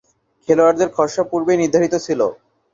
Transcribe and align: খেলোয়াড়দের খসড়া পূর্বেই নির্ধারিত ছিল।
খেলোয়াড়দের 0.49 0.89
খসড়া 0.95 1.23
পূর্বেই 1.31 1.59
নির্ধারিত 1.61 1.93
ছিল। 2.05 2.21